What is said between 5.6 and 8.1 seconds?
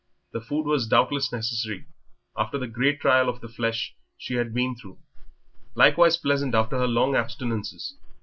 likewise pleasant after her long abstinences.